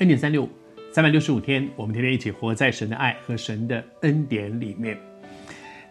[0.00, 0.48] 恩典三六五，
[0.94, 4.98] 三百六十五天，我们天天一起活在神的爱和神的恩典里面。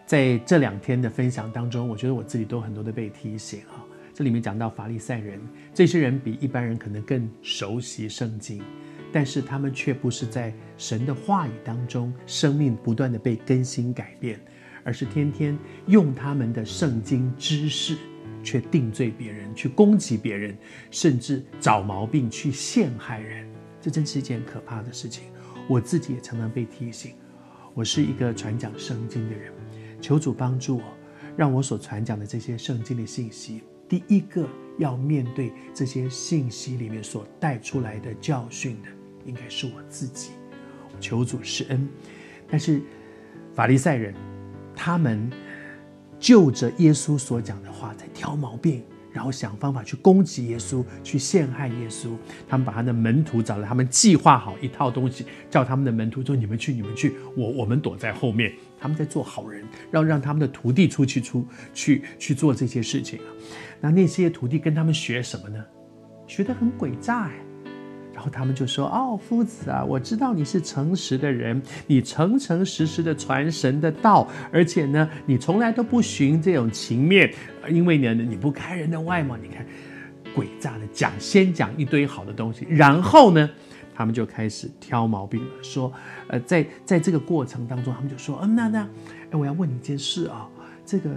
[0.04, 3.86] 在这两天的分享当中，我觉得我自己都很多的被提醒啊。
[4.12, 5.40] 这里面讲到法利赛人，
[5.72, 8.60] 这些人比一般人可能更熟悉圣经，
[9.12, 14.40] 但是他们却不是在神的话语当中，生命不断的被更新改变，
[14.82, 17.96] 而是天天用他们的圣经知识，
[18.42, 20.58] 却定罪别人，去攻击别人，
[20.90, 23.48] 甚至找毛病去陷害人。
[23.80, 25.24] 这真是一件可怕的事情。
[25.68, 27.14] 我自己也常常被提醒，
[27.74, 29.52] 我是一个传讲圣经的人，
[30.00, 30.84] 求主帮助我，
[31.36, 33.62] 让我所传讲的这些圣经的信息。
[33.88, 34.48] 第一个
[34.78, 38.88] 要面对这些信息里面所带出来的教训的，
[39.24, 40.30] 应该是我自己。
[41.00, 41.88] 求主施恩。
[42.48, 42.82] 但是
[43.54, 44.14] 法利赛人，
[44.74, 45.30] 他们
[46.18, 52.10] 就着耶稣所讲的话在挑毛病，然后想方法去攻击耶稣，去陷害耶稣。
[52.48, 58.52] 他们把他的门徒找来，他们计划好一套东西，叫他们的门徒说：“你们去，你们去，我我们躲在后面。”
[58.82, 63.28] 他们在做好人，让让他们的徒弟出去出去去做这些事情啊。
[63.80, 65.62] 那那些徒弟跟他们学什么呢？
[66.26, 67.49] 学得很诡诈哎。
[68.20, 77.32] 然后他们就说：“哦，夫子啊，我知道你是诚实的人，你诚诚实实的传神的道，而且呢，你从来都不徇这种情面，
[77.70, 79.38] 因为呢，你不看人的外貌。
[79.38, 79.64] 你看，
[80.36, 83.48] 诡诈的讲，先讲一堆好的东西，然后呢，
[83.94, 85.90] 他们就开始挑毛病了，说，
[86.28, 88.80] 呃，在在这个过程当中，他们就说，嗯，那那，
[89.30, 90.46] 哎，我要问你一件事啊，
[90.84, 91.08] 这个。”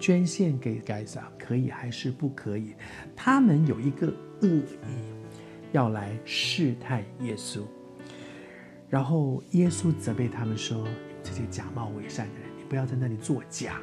[0.00, 2.72] 捐献给该撒可以还是不可以？
[3.14, 4.06] 他们有一个
[4.40, 4.64] 恶意，
[5.72, 7.60] 要来试探耶稣。
[8.88, 10.86] 然后耶稣责备他们说
[11.22, 13.80] ：“这些假冒伪善的人，你不要在那里作假，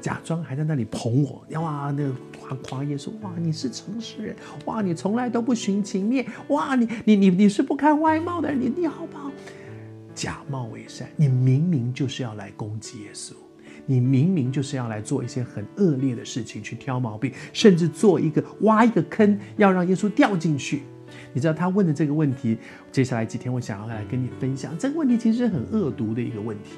[0.00, 9.30] 假装还在那里捧我，哇，那夸夸耶稣，哇，你是诚实人，哇，你从来都不徇情面，哇，你你你你是不看外貌的人，你你好不好？
[10.14, 13.32] 假冒伪善，你明明就是要来攻击耶稣。”
[13.90, 20.82] 你明明就是要来做一些很恶劣的事情，去挑毛病，甚至做一个挖一个坑，要让耶稣掉进去。
[21.32, 22.58] 你知道他问的这个问题，
[22.90, 26.72] 接下来几天我想要来跟你分享这个问题，其实是很恶毒的一个问题。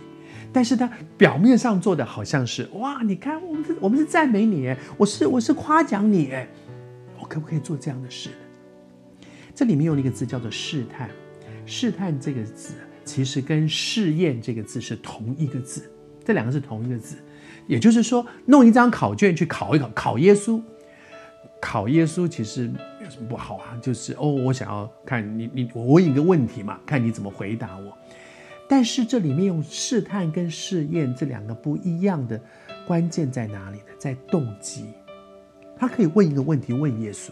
[0.53, 6.33] 但是他表面上做的好像是哇，你看我们是，我们是赞美你，我是我是夸奖你，
[7.21, 8.31] 我可不可以做这样的事？
[9.55, 11.11] 这里面用了一个字叫做试探，
[11.67, 12.75] 试探这个字
[13.05, 15.91] 其实跟试验这个字是同一个字。
[16.25, 17.17] 这两个是同一个字，
[17.67, 20.61] 也就是说，弄一张考卷去考一考，考耶稣，
[21.61, 27.97] 考耶稣其实没有什么不好啊，就是哦，我想要看你，你我问一个问题嘛，看你怎么回答我。
[28.69, 32.41] 但是这里面用试探跟试验这两个不一样的
[32.87, 33.85] 关键在哪里呢？
[33.99, 34.85] 在动机。
[35.77, 37.31] 他可以问一个问题问耶稣，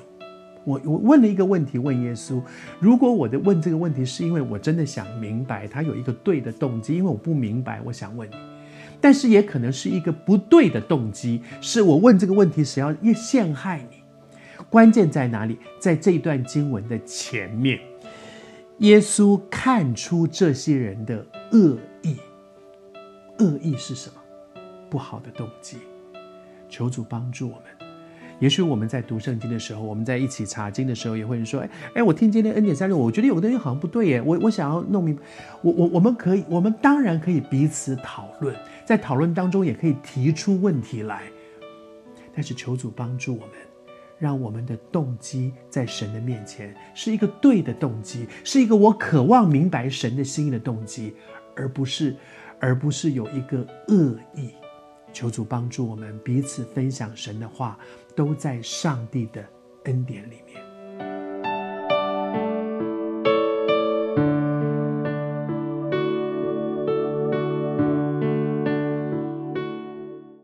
[0.64, 2.42] 我我问了一个问题问耶稣，
[2.80, 8.34] 如果我的问这个问题是因为我真的想明白，他有一个对的动机，因为我不明白，我想问你。
[9.00, 13.97] 但是也可能是一个不对的动机，是我问这个问题是要陷害你。
[14.70, 15.58] 关键在哪里？
[15.78, 17.80] 在这一段经文的前面，
[18.78, 22.16] 耶稣看出这些人的恶意。
[23.38, 24.16] 恶意是什么？
[24.90, 25.78] 不好的动机。
[26.68, 27.62] 求主帮助我们。
[28.40, 34.22] 也许我们在读圣经的时候，我们在一起查经的时候，也会说：“哎哎，我听今天恩典三六，我觉得有个东西好像不对耶。
[34.22, 35.18] 我我想要弄明。
[35.62, 41.22] 我我我们可以，我们当然可以彼此讨论，在讨论当中也可以提出问题来。
[42.32, 43.50] 但是求主帮助我们，
[44.18, 51.14] 让我们的动机在神的面前是一个对的动机，是一个我渴望明白神的心意的动机，
[51.56, 52.16] 而不是
[52.60, 54.50] 而不是有一个恶意。
[55.12, 57.78] 求主帮助我们彼此分享神的话。
[58.18, 59.48] 都在上帝的
[59.84, 60.67] 恩典里面。